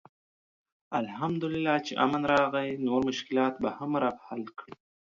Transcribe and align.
الحمدالله 0.99 1.75
چې 1.85 1.93
امن 2.05 2.23
راغی، 2.33 2.69
نور 2.87 3.01
مشکلات 3.09 3.53
به 3.61 3.69
هم 3.77 3.91
رب 4.03 4.17
حل 4.27 4.43
کړي. 4.59 4.73